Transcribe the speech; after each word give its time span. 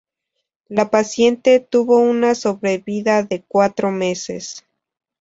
La 0.67 0.89
paciente 0.89 1.59
tuvo 1.59 1.99
una 1.99 2.33
sobrevida 2.33 3.21
de 3.21 3.43
cuatro 3.47 3.91
meses. 3.91 4.65